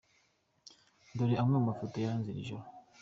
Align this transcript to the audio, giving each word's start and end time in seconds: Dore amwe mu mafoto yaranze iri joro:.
Dore 1.15 1.35
amwe 1.41 1.55
mu 1.57 1.67
mafoto 1.69 1.95
yaranze 1.97 2.27
iri 2.29 2.47
joro:. 2.47 2.65